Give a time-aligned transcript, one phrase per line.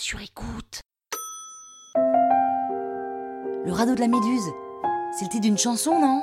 [0.00, 0.80] sur écoute.
[3.66, 4.50] Le radeau de la méduse.
[5.12, 6.22] C'est le titre d'une chanson, non?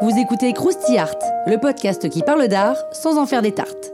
[0.00, 3.92] Vous écoutez Krusty Art, le podcast qui parle d'art sans en faire des tartes.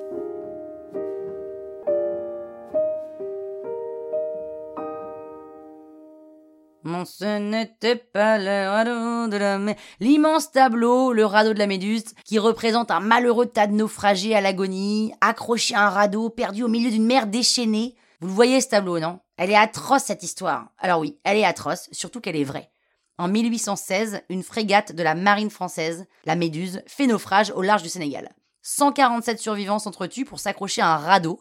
[6.84, 9.82] Non, ce n'était pas le radeau de la méduse.
[9.98, 14.40] L'immense tableau, le radeau de la méduse, qui représente un malheureux tas de naufragés à
[14.40, 17.96] l'agonie, accroché à un radeau, perdu au milieu d'une mer déchaînée.
[18.24, 19.20] Vous le voyez ce tableau, non?
[19.36, 20.68] Elle est atroce cette histoire.
[20.78, 22.70] Alors oui, elle est atroce, surtout qu'elle est vraie.
[23.18, 27.90] En 1816, une frégate de la marine française, la Méduse, fait naufrage au large du
[27.90, 28.30] Sénégal.
[28.62, 31.38] 147 survivants s'entretuent pour s'accrocher à un radeau.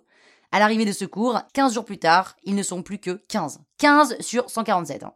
[0.51, 3.61] À l'arrivée de secours, 15 jours plus tard, ils ne sont plus que 15.
[3.77, 5.03] 15 sur 147.
[5.03, 5.13] Hein.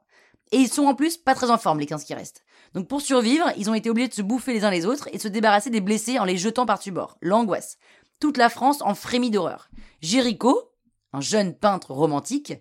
[0.54, 2.46] Et ils sont en plus pas très en forme, les 15 qui restent.
[2.76, 5.18] Donc pour survivre, ils ont été obligés de se bouffer les uns les autres et
[5.18, 7.18] de se débarrasser des blessés en les jetant par-dessus bord.
[7.22, 7.78] L'angoisse.
[8.22, 9.68] Toute la France en frémit d'horreur.
[10.02, 10.72] Géricault,
[11.18, 12.54] un jeune peintre romantique,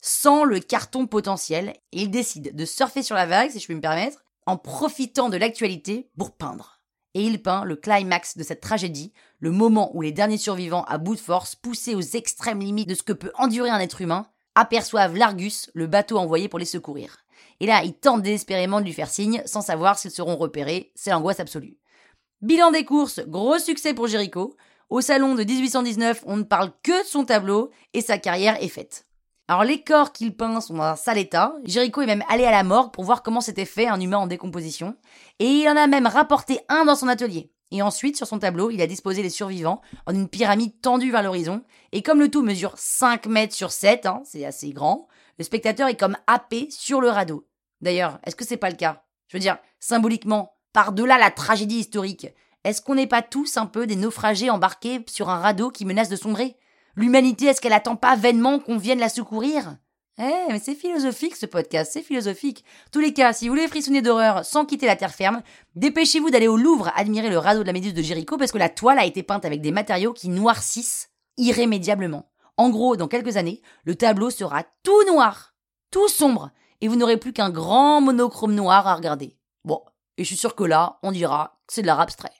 [0.00, 3.74] sent le carton potentiel et il décide de surfer sur la vague, si je puis
[3.74, 6.80] me permettre, en profitant de l'actualité pour peindre.
[7.14, 10.98] Et il peint le climax de cette tragédie, le moment où les derniers survivants à
[10.98, 14.26] bout de force, poussés aux extrêmes limites de ce que peut endurer un être humain,
[14.54, 17.24] aperçoivent l'Argus, le bateau envoyé pour les secourir.
[17.60, 21.10] Et là, ils tentent désespérément de lui faire signe, sans savoir s'ils seront repérés, c'est
[21.10, 21.78] l'angoisse absolue.
[22.42, 24.56] Bilan des courses, gros succès pour Jéricho.
[24.90, 28.68] Au salon de 1819, on ne parle que de son tableau, et sa carrière est
[28.68, 29.06] faite.
[29.46, 31.54] Alors les corps qu'il peint sont dans un sale état.
[31.64, 34.26] Jéricho est même allé à la morgue pour voir comment s'était fait un humain en
[34.26, 34.96] décomposition.
[35.38, 37.52] Et il en a même rapporté un dans son atelier.
[37.70, 41.22] Et ensuite, sur son tableau, il a disposé les survivants en une pyramide tendue vers
[41.22, 41.62] l'horizon.
[41.92, 45.06] Et comme le tout mesure 5 mètres sur 7, hein, c'est assez grand,
[45.38, 47.46] le spectateur est comme happé sur le radeau.
[47.80, 49.04] D'ailleurs, est-ce que c'est pas le cas?
[49.28, 52.26] Je veux dire, symboliquement, par-delà la tragédie historique,
[52.64, 56.08] est-ce qu'on n'est pas tous un peu des naufragés embarqués sur un radeau qui menace
[56.08, 56.56] de sombrer?
[56.94, 59.76] L'humanité, est-ce qu'elle attend pas vainement qu'on vienne la secourir?
[60.18, 62.62] Eh, mais c'est philosophique ce podcast, c'est philosophique.
[62.92, 65.40] tous les cas, si vous voulez frissonner d'horreur sans quitter la terre ferme,
[65.76, 68.68] dépêchez-vous d'aller au Louvre admirer le radeau de la Méduse de Jéricho parce que la
[68.68, 72.30] toile a été peinte avec des matériaux qui noircissent irrémédiablement.
[72.58, 75.54] En gros, dans quelques années, le tableau sera tout noir,
[75.90, 76.50] tout sombre,
[76.82, 79.38] et vous n'aurez plus qu'un grand monochrome noir à regarder.
[79.64, 79.80] Bon,
[80.18, 82.39] et je suis sûr que là, on dira que c'est de l'art abstrait.